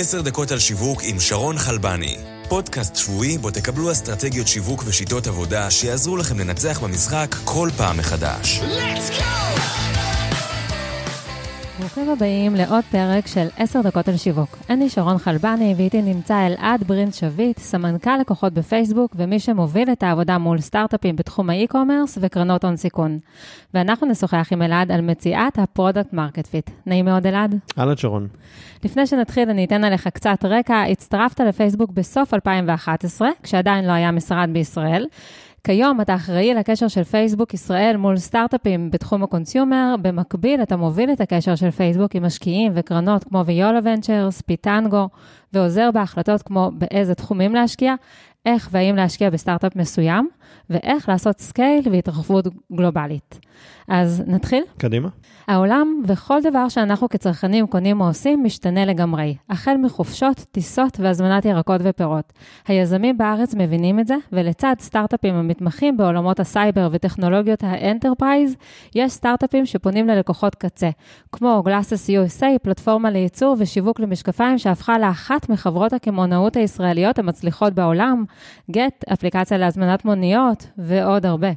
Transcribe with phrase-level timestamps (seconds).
[0.00, 2.16] עשר דקות על שיווק עם שרון חלבני.
[2.48, 8.60] פודקאסט שבועי בו תקבלו אסטרטגיות שיווק ושיטות עבודה שיעזרו לכם לנצח במשחק כל פעם מחדש.
[8.60, 9.77] Let's go!
[11.88, 14.56] ברוכים הבאים לעוד פרק של 10 דקות על שיווק.
[14.70, 20.38] אני שרון חלבני ואיתי נמצא אלעד ברינדט שביט, סמנכ"ל לקוחות בפייסבוק ומי שמוביל את העבודה
[20.38, 23.18] מול סטארט-אפים בתחום ה e-commerce וקרנות הון סיכון.
[23.74, 26.70] ואנחנו נשוחח עם אלעד על מציאת ה product market fit.
[26.86, 27.58] נעים מאוד אלעד.
[27.78, 28.28] אהלן שרון.
[28.84, 30.82] לפני שנתחיל אני אתן עליך קצת רקע.
[30.82, 35.06] הצטרפת לפייסבוק בסוף 2011, כשעדיין לא היה משרד בישראל.
[35.68, 41.12] כיום אתה אחראי לקשר של פייסבוק ישראל מול סטארט-אפים בתחום ה consumer, במקביל אתה מוביל
[41.12, 45.08] את הקשר של פייסבוק עם משקיעים וקרנות כמו Viola Ventures, פיטנגו,
[45.52, 47.94] ועוזר בהחלטות כמו באיזה תחומים להשקיע,
[48.54, 50.28] איך והאם להשקיע בסטארט-אפ מסוים,
[50.70, 53.40] ואיך לעשות scale והתרחבות גלובלית.
[53.88, 54.64] אז נתחיל?
[54.78, 55.08] קדימה.
[55.48, 61.80] העולם וכל דבר שאנחנו כצרכנים קונים או עושים משתנה לגמרי, החל מחופשות, טיסות והזמנת ירקות
[61.84, 62.32] ופירות.
[62.66, 68.56] היזמים בארץ מבינים את זה, ולצד סטארט-אפים המתמחים בעולמות הסייבר וטכנולוגיות ה enterprise,
[68.94, 70.90] יש סטארט-אפים שפונים ללקוחות קצה,
[71.32, 78.24] כמו GlassesUSA, פלטפורמה לייצור ושיווק למשקפיים שהפכה לאחת מחברות הקמעונאות הישראליות המצליחות בעולם,
[78.70, 81.50] גט, אפליקציה להזמנת מוניות ועוד הרבה.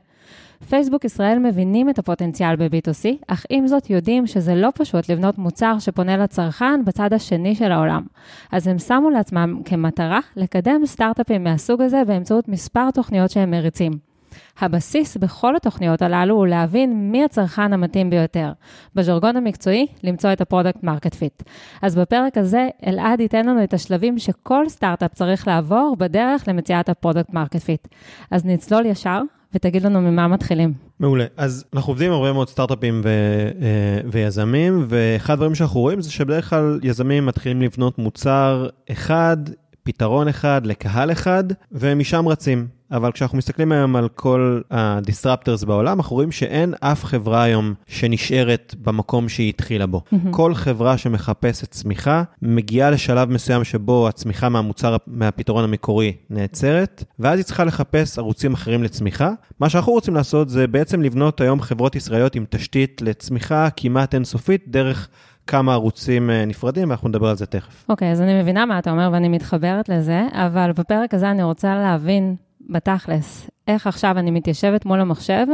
[0.69, 5.79] פייסבוק ישראל מבינים את הפוטנציאל ב-B2C, אך עם זאת יודעים שזה לא פשוט לבנות מוצר
[5.79, 8.03] שפונה לצרכן בצד השני של העולם.
[8.51, 14.10] אז הם שמו לעצמם כמטרה לקדם סטארט-אפים מהסוג הזה באמצעות מספר תוכניות שהם מריצים.
[14.59, 18.51] הבסיס בכל התוכניות הללו הוא להבין מי הצרכן המתאים ביותר.
[18.95, 21.43] בז'רגון המקצועי, למצוא את ה product market fit.
[21.81, 26.95] אז בפרק הזה, אלעד ייתן לנו את השלבים שכל סטארט-אפ צריך לעבור בדרך למציאת ה
[26.95, 27.87] product market fit.
[28.31, 29.21] אז נצלול ישר
[29.53, 30.73] ותגיד לנו ממה מתחילים.
[30.99, 31.25] מעולה.
[31.37, 33.07] אז אנחנו עובדים עם הרבה מאוד סטארט-אפים ו-
[33.61, 39.37] אה, ויזמים, ואחד הדברים שאנחנו רואים זה שבדרך כלל יזמים מתחילים לבנות מוצר אחד,
[39.93, 42.67] פתרון אחד לקהל אחד, ומשם רצים.
[42.91, 48.75] אבל כשאנחנו מסתכלים היום על כל ה-disruptors בעולם, אנחנו רואים שאין אף חברה היום שנשארת
[48.81, 50.01] במקום שהיא התחילה בו.
[50.01, 50.17] Mm-hmm.
[50.31, 57.45] כל חברה שמחפשת צמיחה, מגיעה לשלב מסוים שבו הצמיחה מהמוצר, מהפתרון המקורי נעצרת, ואז היא
[57.45, 59.31] צריכה לחפש ערוצים אחרים לצמיחה.
[59.59, 64.63] מה שאנחנו רוצים לעשות זה בעצם לבנות היום חברות ישראליות עם תשתית לצמיחה כמעט אינסופית
[64.67, 65.09] דרך...
[65.51, 67.85] כמה ערוצים אה, נפרדים, ואנחנו נדבר על זה תכף.
[67.89, 71.43] אוקיי, okay, אז אני מבינה מה אתה אומר ואני מתחברת לזה, אבל בפרק הזה אני
[71.43, 72.35] רוצה להבין
[72.69, 75.45] בתכלס, איך עכשיו אני מתיישבת מול המחשב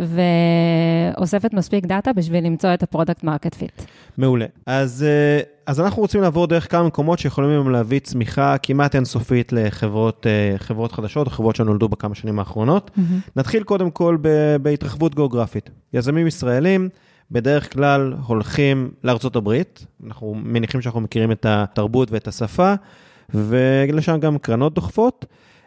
[0.00, 3.82] ואוספת מספיק דאטה בשביל למצוא את ה product market fit.
[4.18, 4.46] מעולה.
[4.66, 9.52] אז, אה, אז אנחנו רוצים לעבור דרך כמה מקומות שיכולים היום להביא צמיחה כמעט אינסופית
[9.52, 12.90] לחברות אה, חדשות או חברות שנולדו בכמה שנים האחרונות.
[12.96, 13.30] Mm-hmm.
[13.36, 14.16] נתחיל קודם כל
[14.62, 15.70] בהתרחבות גיאוגרפית.
[15.92, 16.88] יזמים ישראלים,
[17.30, 22.74] בדרך כלל הולכים לארצות הברית, אנחנו מניחים שאנחנו מכירים את התרבות ואת השפה,
[23.34, 25.26] ולשם גם קרנות דוחפות.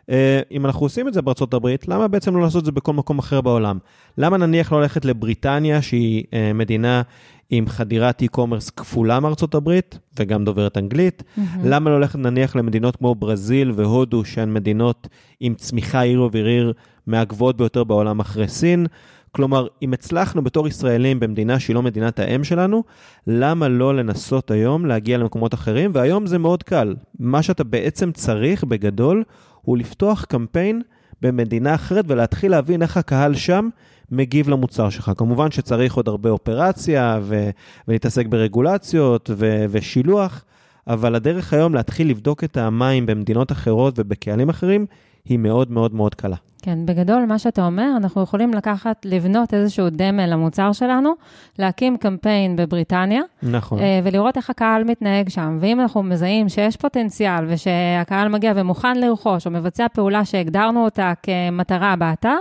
[0.10, 2.94] אה, אם אנחנו עושים את זה בארצות הברית, למה בעצם לא לעשות את זה בכל
[2.94, 3.78] מקום אחר בעולם?
[4.18, 7.02] למה נניח לא ללכת לבריטניה, שהיא אה, מדינה
[7.50, 11.24] עם חדירת e-commerce כפולה מארצות הברית, וגם דוברת אנגלית?
[11.24, 11.42] Mm-hmm.
[11.64, 15.08] למה לא ללכת נניח למדינות כמו ברזיל והודו, שהן מדינות
[15.40, 16.74] עם צמיחה עיר ובעיר
[17.08, 18.88] מהגבוהות ביותר בעולם אחרי סין?
[19.32, 22.84] כלומר, אם הצלחנו בתור ישראלים במדינה שהיא לא מדינת האם שלנו,
[23.28, 25.92] למה לא לנסות היום להגיע למקומות אחרים?
[25.94, 26.96] והיום זה מאוד קל.
[27.20, 29.24] מה שאתה בעצם צריך בגדול
[29.62, 30.82] הוא לפתוח קמפיין
[31.22, 33.70] במדינה אחרת ולהתחיל להבין איך הקהל שם
[34.12, 35.12] מגיב למוצר שלך.
[35.18, 37.50] כמובן שצריך עוד הרבה אופרציה ו-
[37.88, 40.44] ולהתעסק ברגולציות ו- ושילוח,
[40.88, 44.86] אבל הדרך היום להתחיל לבדוק את המים במדינות אחרות ובקהלים אחרים
[45.26, 46.36] היא מאוד מאוד מאוד קלה.
[46.62, 51.14] כן, בגדול, מה שאתה אומר, אנחנו יכולים לקחת, לבנות איזשהו דמה למוצר שלנו,
[51.60, 53.80] להקים קמפיין בבריטניה, נכון.
[53.80, 55.58] אה, ולראות איך הקהל מתנהג שם.
[55.62, 61.96] ואם אנחנו מזהים שיש פוטנציאל ושהקהל מגיע ומוכן לרכוש, או מבצע פעולה שהגדרנו אותה כמטרה
[61.96, 62.38] באתר,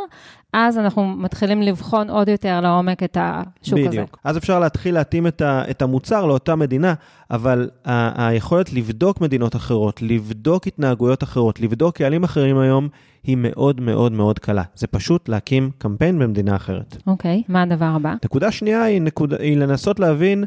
[0.53, 3.89] אז אנחנו מתחילים לבחון עוד יותר לעומק את השוק בדיוק.
[3.89, 3.89] הזה.
[3.89, 4.19] בדיוק.
[4.25, 6.95] אז אפשר להתחיל להתאים את, ה, את המוצר לאותה מדינה,
[7.31, 12.89] אבל ה, היכולת לבדוק מדינות אחרות, לבדוק התנהגויות אחרות, לבדוק קהלים אחרים היום,
[13.29, 14.63] היא מאוד מאוד מאוד קלה.
[14.75, 16.97] זה פשוט להקים קמפיין במדינה אחרת.
[17.07, 18.15] אוקיי, מה הדבר הבא?
[18.25, 20.45] נקודה שנייה היא, נקוד, היא לנסות להבין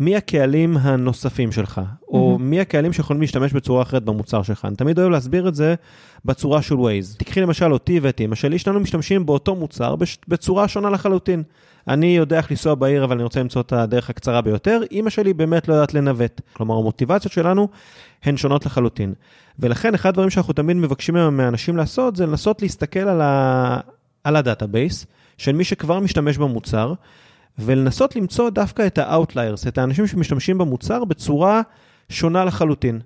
[0.00, 2.42] מי הקהלים הנוספים שלך, או mm-hmm.
[2.42, 4.64] מי הקהלים שיכולים להשתמש בצורה אחרת במוצר שלך.
[4.64, 5.74] אני תמיד אוהב להסביר את זה
[6.24, 7.18] בצורה של Waze.
[7.18, 9.94] תקחי למשל אותי ואת אמא שלי, שנינו משתמשים באותו מוצר
[10.28, 11.42] בצורה שונה לחלוטין.
[11.88, 14.80] אני יודע איך לנסוע בעיר, אבל אני רוצה למצוא את הדרך הקצרה ביותר.
[14.92, 16.40] אמא שלי באמת לא יודעת לנווט.
[16.52, 17.68] כלומר, המוטיבציות שלנו
[18.22, 19.14] הן שונות לחלוטין.
[19.58, 23.80] ולכן, אחד הדברים שאנחנו תמיד מבקשים מאנשים לעשות, זה לנסות להסתכל על, ה...
[24.24, 25.06] על ה database
[25.38, 26.94] של מי שכבר משתמש במוצר,
[27.58, 31.60] ולנסות למצוא דווקא את ה-outliers, את האנשים שמשתמשים במוצר בצורה
[32.08, 33.00] שונה לחלוטין.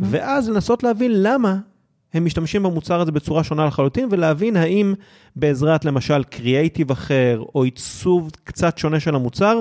[0.00, 1.56] ואז לנסות להבין למה
[2.14, 4.94] הם משתמשים במוצר הזה בצורה שונה לחלוטין, ולהבין האם
[5.36, 9.60] בעזרת למשל קריאייטיב אחר, או עיצוב קצת שונה של המוצר,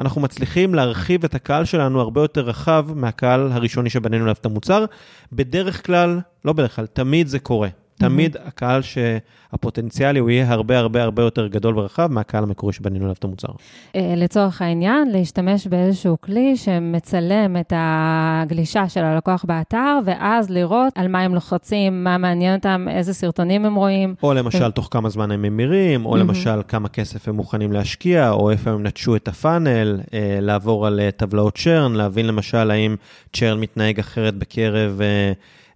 [0.00, 4.84] אנחנו מצליחים להרחיב את הקהל שלנו הרבה יותר רחב מהקהל הראשוני שבנינו עליו את המוצר.
[5.32, 7.68] בדרך כלל, לא בדרך כלל, תמיד זה קורה.
[7.98, 13.16] תמיד הקהל שהפוטנציאלי הוא יהיה הרבה הרבה הרבה יותר גדול ורחב מהקהל המקורי שבנינו עליו
[13.18, 13.48] את המוצר.
[13.96, 21.08] אה, לצורך העניין, להשתמש באיזשהו כלי שמצלם את הגלישה של הלקוח באתר, ואז לראות על
[21.08, 24.14] מה הם לוחצים, מה מעניין אותם, איזה סרטונים הם רואים.
[24.22, 28.50] או למשל, תוך כמה זמן הם ממירים, או למשל, כמה כסף הם מוכנים להשקיע, או
[28.50, 32.96] איפה הם נטשו את ה funnel, אה, לעבור על אה, טבלאות churn, להבין למשל האם
[33.32, 35.00] churn מתנהג אחרת בקרב...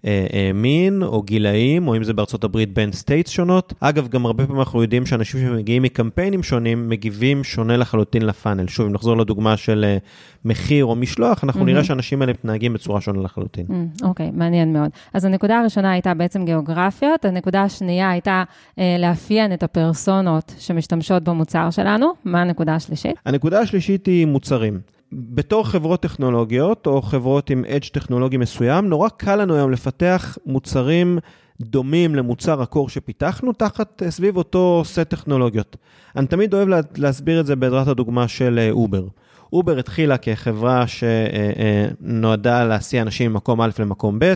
[0.04, 3.74] אה, אה, מין או גילאים, או אם זה בארצות הברית בין states שונות.
[3.80, 8.68] אגב, גם הרבה פעמים אנחנו יודעים שאנשים שמגיעים מקמפיינים שונים, מגיבים שונה לחלוטין ל funnel.
[8.68, 9.98] שוב, אם נחזור לדוגמה של אה,
[10.44, 11.64] מחיר או משלוח, אנחנו mm-hmm.
[11.64, 13.66] נראה שהאנשים האלה מתנהגים בצורה שונה לחלוטין.
[14.02, 14.90] אוקיי, mm, okay, מעניין מאוד.
[15.14, 18.44] אז הנקודה הראשונה הייתה בעצם גיאוגרפיות, הנקודה השנייה הייתה
[18.78, 22.06] אה, לאפיין את הפרסונות שמשתמשות במוצר שלנו.
[22.24, 23.16] מה הנקודה השלישית?
[23.26, 24.97] הנקודה השלישית היא מוצרים.
[25.12, 31.18] בתור חברות טכנולוגיות, או חברות עם edge טכנולוגי מסוים, נורא קל לנו היום לפתח מוצרים
[31.60, 35.76] דומים למוצר ה core שפיתחנו, תחת, אה, סביב אותו סט טכנולוגיות.
[36.16, 39.02] אני תמיד אוהב להסביר את זה בעזרת הדוגמה של אובר.
[39.02, 39.08] אה,
[39.52, 44.34] אובר התחילה כחברה שנועדה להסיע אנשים ממקום א' למקום ב',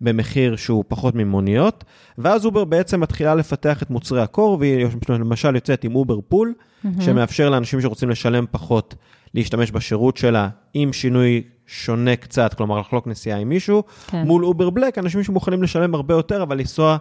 [0.00, 1.84] במחיר שהוא פחות ממוניות,
[2.18, 6.54] ואז אובר בעצם מתחילה לפתח את מוצרי ה core, והיא למשל יוצאת עם Uber Pool,
[6.54, 6.88] mm-hmm.
[7.00, 8.94] שמאפשר לאנשים שרוצים לשלם פחות
[9.34, 14.22] להשתמש בשירות שלה עם שינוי שונה קצת, כלומר לחלוק נסיעה עם מישהו, כן.
[14.22, 16.96] מול Uber Black, אנשים שמוכנים לשלם הרבה יותר, אבל לנסוע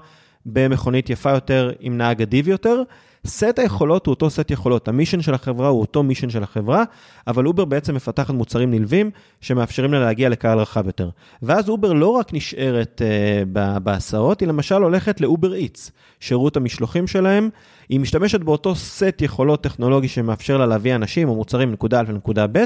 [0.46, 2.84] במכונית יפה יותר עם נהג אדיב יותר.
[3.28, 6.84] סט היכולות הוא אותו סט יכולות, ה mission של החברה הוא אותו mission של החברה,
[7.28, 11.10] אבל אובר בעצם מפתחת מוצרים נלווים שמאפשרים לה להגיע לקהל רחב יותר.
[11.42, 13.46] ואז אובר לא רק נשארת uh,
[13.80, 17.50] בהסעות, היא למשל הולכת ל Uber Eats, שירות המשלוחים שלהם,
[17.90, 22.48] היא משתמשת באותו סט יכולות טכנולוגי שמאפשר לה להביא אנשים או מוצרים מנקודה א' לנקודה
[22.52, 22.64] ב',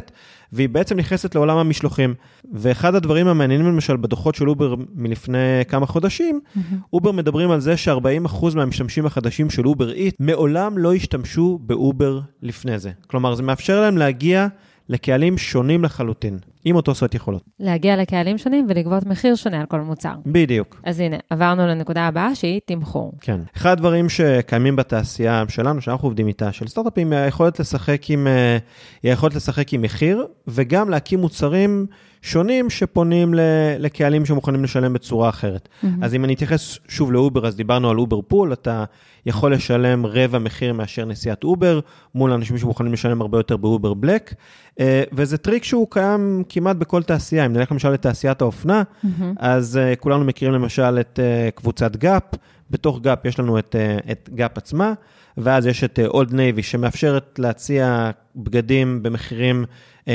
[0.53, 2.13] והיא בעצם נכנסת לעולם המשלוחים.
[2.53, 6.75] ואחד הדברים המעניינים למשל בדוחות של אובר מלפני כמה חודשים, mm-hmm.
[6.93, 12.79] אובר מדברים על זה ש-40% מהמשתמשים החדשים של Uber Eats מעולם לא השתמשו באובר לפני
[12.79, 12.91] זה.
[13.07, 14.47] כלומר, זה מאפשר להם להגיע
[14.89, 17.43] לקהלים שונים לחלוטין, עם אותו סט יכולות.
[17.59, 20.13] להגיע לקהלים שונים ולגבות מחיר שונה על כל מוצר.
[20.25, 20.81] בדיוק.
[20.83, 23.13] אז הנה, עברנו לנקודה הבאה שהיא תמחור.
[23.21, 23.39] כן.
[23.57, 28.57] אחד הדברים שקיימים בתעשייה שלנו, שאנחנו עובדים איתה, של סטארט-אפים, היא היכולת לשחק עם, אה,
[29.03, 31.85] היכולת לשחק עם מחיר, וגם להקים מוצרים
[32.21, 33.33] שונים שפונים
[33.79, 35.69] לקהלים שמוכנים לשלם בצורה אחרת.
[35.69, 35.87] Mm-hmm.
[36.01, 38.83] אז אם אני אתייחס שוב לאובר, אז דיברנו על Uber Pool, אתה
[39.25, 41.79] יכול לשלם רבע מחיר מאשר נסיעת אובר,
[42.15, 44.33] מול אנשים שמוכנים לשלם הרבה יותר ב Uber Black,
[44.79, 47.45] אה, וזה טריק שהוא קיים כמעט בכל תעשייה.
[47.45, 49.23] אם נלך למשל לתעשיית האופנה, mm-hmm.
[49.37, 52.23] אז אה, כולנו מכירים למשל את אה, קבוצת Gap,
[52.69, 53.75] בתוך Gap יש לנו את,
[54.11, 54.93] את גאפ עצמה,
[55.37, 59.65] ואז יש את Old Navy שמאפשרת להציע בגדים במחירים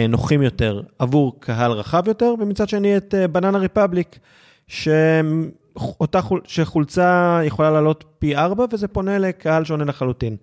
[0.09, 4.19] נוחים יותר עבור קהל רחב יותר, ומצד שני את Banana Republic,
[4.69, 10.37] שאותה חול, שחולצה יכולה לעלות פי ארבע, וזה פונה לקהל שונה לחלוטין.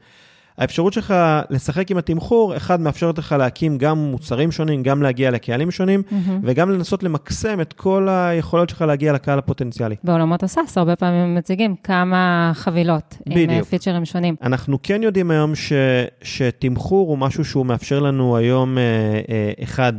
[0.58, 1.14] האפשרות שלך
[1.50, 6.32] לשחק עם התמחור, אחד, מאפשרת לך להקים גם מוצרים שונים, גם להגיע לקהלים שונים, mm-hmm.
[6.44, 9.96] וגם לנסות למקסם את כל היכולות שלך להגיע לקהל הפוטנציאלי.
[10.04, 13.52] בעולמות הסאס, הרבה פעמים מציגים כמה חבילות בדיוק.
[13.52, 14.36] עם פיצ'רים שונים.
[14.42, 15.74] אנחנו כן יודעים היום ש,
[16.22, 18.84] שתמחור הוא משהו שהוא מאפשר לנו היום, אה,
[19.30, 19.94] אה, אחד,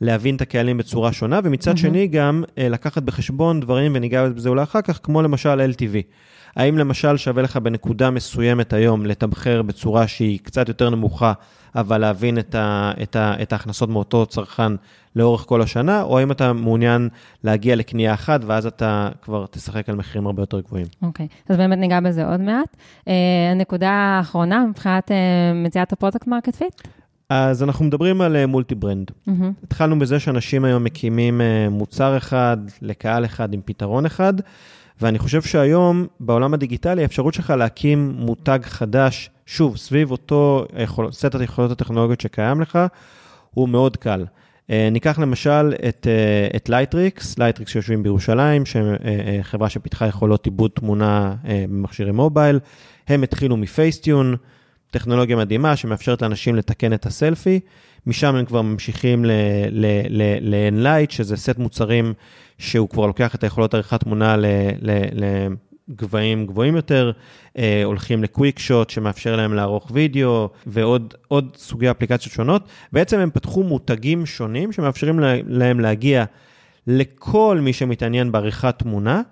[0.00, 1.76] להבין את הקהלים בצורה שונה, ומצד mm-hmm.
[1.76, 6.02] שני גם אה, לקחת בחשבון דברים, וניגע בזה אולי אחר כך, כמו למשל LTV.
[6.56, 11.32] האם למשל שווה לך בנקודה מסוימת היום לתמחר בצורה שהיא קצת יותר נמוכה,
[11.74, 14.72] אבל להבין את, ה, את, ה, את ההכנסות מאותו צרכן
[15.16, 17.08] לאורך כל השנה, או האם אתה מעוניין
[17.44, 20.86] להגיע לקנייה אחת, ואז אתה כבר תשחק על מחירים הרבה יותר גבוהים.
[21.02, 21.52] אוקיי, okay.
[21.52, 22.76] אז באמת ניגע בזה עוד מעט.
[23.04, 23.10] Uh,
[23.52, 25.14] הנקודה האחרונה, מבחינת uh,
[25.54, 26.88] מציאת ה product market fit?
[27.30, 29.10] אז אנחנו מדברים על multi brand.
[29.10, 29.30] Mm-hmm.
[29.62, 34.34] התחלנו בזה שאנשים היום מקימים uh, מוצר אחד לקהל אחד עם פתרון אחד.
[35.00, 41.34] ואני חושב שהיום, בעולם הדיגיטלי, האפשרות שלך להקים מותג חדש, שוב, סביב אותו יכול, סט
[41.34, 42.78] היכולות הטכנולוגיות שקיים לך,
[43.54, 44.24] הוא מאוד קל.
[44.24, 48.62] Uh, ניקח למשל את, uh, את Lightricks, Lightricks שיושבים בירושלים,
[49.42, 52.60] חברה שפיתחה יכולות עיבוד תמונה במכשירי מובייל.
[53.08, 54.36] הם התחילו מ Facetune,
[54.90, 57.60] טכנולוגיה מדהימה שמאפשרת לאנשים לתקן את הסלפי.
[58.06, 59.24] משם הם כבר ממשיכים
[59.70, 62.14] ל-Enlight, שזה סט מוצרים
[62.58, 64.36] שהוא כבר לוקח את היכולות עריכת תמונה
[65.88, 67.12] לגבהים גבוהים יותר,
[67.58, 71.14] אה, הולכים לקוויק שוט שמאפשר להם לערוך וידאו ועוד
[71.56, 72.68] סוגי אפליקציות שונות.
[72.92, 76.24] בעצם הם פתחו מותגים שונים שמאפשרים להם להגיע
[76.86, 79.22] לכל מי שמתעניין בעריכת תמונה,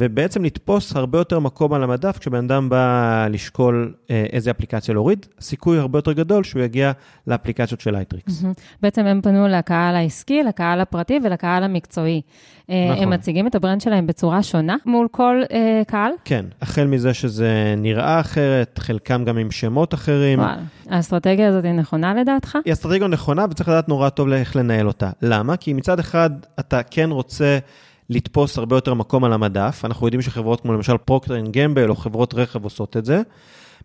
[0.00, 5.26] ובעצם לתפוס הרבה יותר מקום על המדף כשבן אדם בא לשקול אה, איזה אפליקציה להוריד,
[5.40, 6.92] סיכוי הרבה יותר גדול שהוא יגיע
[7.26, 8.44] לאפליקציות של Lightricks.
[8.82, 12.20] בעצם הם פנו לקהל העסקי, לקהל הפרטי ולקהל המקצועי.
[12.70, 13.02] אה, נכון.
[13.02, 16.12] הם מציגים את ה brand שלהם בצורה שונה מול כל אה, קהל?
[16.24, 20.38] כן, החל מזה שזה נראה אחרת, חלקם גם עם שמות אחרים.
[20.38, 20.56] וואלה.
[20.90, 22.58] האסטרטגיה הזאת היא נכונה לדעתך?
[22.64, 25.10] היא אסטרטגיה נכונה וצריך לדעת נורא טוב איך לנהל אותה.
[25.22, 25.56] למה?
[25.56, 26.30] כי מצד אחד
[26.60, 27.58] אתה כן רוצה
[28.10, 31.96] לתפוס הרבה יותר מקום על המדף, אנחנו יודעים שחברות כמו למשל Procter and Gamble או
[31.96, 33.22] חברות רכב עושות את זה.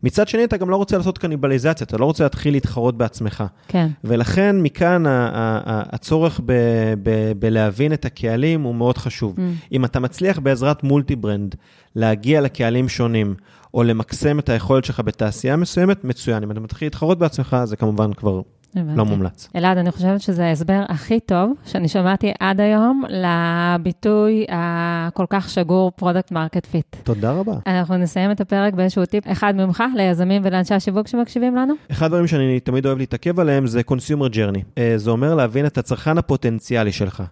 [0.03, 3.43] מצד שני, אתה גם לא רוצה לעשות קניבליזציה, אתה לא רוצה להתחיל להתחרות בעצמך.
[3.67, 3.87] כן.
[4.03, 9.35] ולכן מכאן הצורך ב- ב- בלהבין את הקהלים הוא מאוד חשוב.
[9.37, 9.41] Mm.
[9.71, 11.55] אם אתה מצליח בעזרת multi brand
[11.95, 13.35] להגיע לקהלים שונים,
[13.73, 16.43] או למקסם את היכולת שלך בתעשייה מסוימת, מצוין.
[16.43, 18.41] אם אתה מתחיל להתחרות בעצמך, זה כמובן כבר
[18.75, 18.97] הבנתי.
[18.97, 19.49] לא מומלץ.
[19.55, 25.91] אלעד, אני חושבת שזה ההסבר הכי טוב שאני שמעתי עד היום לביטוי הכל כך שגור
[25.95, 26.95] product market fit.
[27.03, 27.53] תודה רבה.
[27.67, 31.73] אנחנו נסיים את הפרק באיזשהו טיפ אחד ממך ליזמים ולאנשי השיווק שמקשיבים לנו.
[31.91, 34.61] אחד הדברים שאני תמיד אוהב להתעכב עליהם זה consumer journey.
[34.77, 37.23] אה, זה אומר להבין את הצרכן הפוטנציאלי שלך.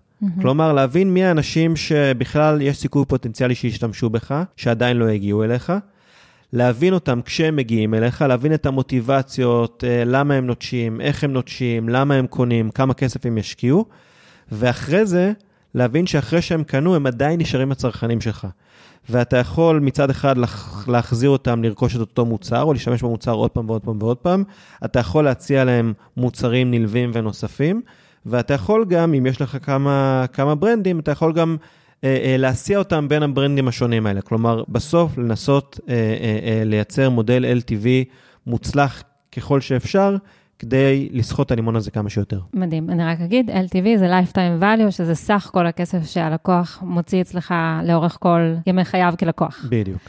[0.41, 5.73] כלומר, להבין מי האנשים שבכלל יש סיכוי פוטנציאלי שישתמשו בך, שעדיין לא הגיעו אליך.
[6.53, 11.89] להבין אותם כשהם מגיעים אליך, להבין את המוטיבציות, אה, למה הם נוטשים, איך הם נוטשים,
[11.89, 13.85] למה הם קונים, כמה כסף הם ישקיעו,
[14.51, 15.31] ואחרי זה,
[15.75, 18.47] להבין שאחרי שהם קנו, הם עדיין נשארים הצרכנים שלך.
[19.09, 20.35] ואתה יכול מצד אחד
[20.87, 24.43] להחזיר אותם לרכוש את אותו מוצר, או להשתמש במוצר עוד פעם ועוד פעם ועוד פעם.
[24.85, 27.81] אתה יכול להציע להם מוצרים נלווים ונוספים,
[28.25, 31.57] ואתה יכול גם, אם יש לך כמה, כמה ברנדים, אתה יכול גם
[32.37, 34.21] להסיע אותם בין הברנדים השונים האלה.
[34.21, 37.87] כלומר, בסוף לנסות אה, אה, אה, לייצר מודל LTV
[38.47, 40.15] מוצלח ככל שאפשר,
[40.59, 42.39] כדי לסחוט את הלימון הזה כמה שיותר.
[42.53, 42.89] מדהים.
[42.89, 48.17] אני רק אגיד, LTV זה lifetime value, שזה סך כל הכסף שהלקוח מוציא אצלך לאורך
[48.19, 49.65] כל ימי חייו כלקוח.
[49.69, 49.99] בדיוק.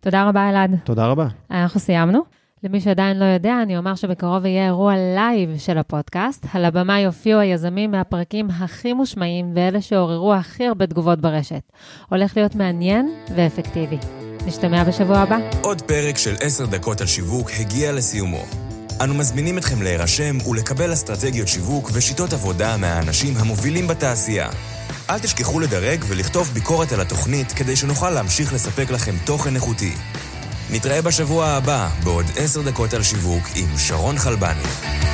[0.00, 0.76] תודה רבה, אלעד.
[0.84, 1.26] תודה רבה.
[1.50, 2.41] אנחנו סיימנו.
[2.64, 6.46] למי שעדיין לא יודע, אני אומר שבקרוב יהיה אירוע live של הפודקאסט.
[6.54, 11.62] על הבמה יופיעו היזמים מהפרקים הכי מושמעים ואלה שעוררו הכי הרבה תגובות ברשת.
[12.08, 13.98] הולך להיות מעניין ואפקטיבי.
[14.46, 15.38] נשתמע בשבוע הבא.
[15.62, 18.44] עוד פרק של עשר דקות על שיווק הגיע לסיומו.
[19.04, 24.48] אנו מזמינים אתכם להירשם ולקבל אסטרטגיות שיווק ושיטות עבודה מהאנשים המובילים בתעשייה.
[25.10, 29.92] אל תשכחו לדרג ולכתוב ביקורת על התוכנית כדי שנוכל להמשיך לספק לכם תוכן איכותי.
[30.72, 35.11] נתראה בשבוע הבא בעוד עשר דקות על שיווק עם שרון חלבני.